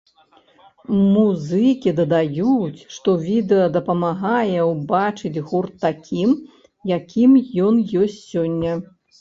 Музыкі 1.15 1.89
дадаюць, 1.99 2.79
што 2.95 3.15
відэа 3.27 3.67
дапамагае 3.77 4.61
ўбачыць 4.73 5.43
гурт 5.53 5.75
такім, 5.87 6.35
якім 6.97 7.39
ён 7.69 7.75
ёсць 8.09 8.21
сёння. 8.33 8.71